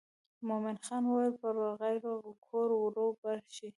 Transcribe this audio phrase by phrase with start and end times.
[0.47, 1.97] مومن خان وویل پر غیر
[2.45, 3.67] کوو ور به شو.